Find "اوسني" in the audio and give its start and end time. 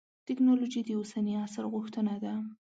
0.99-1.33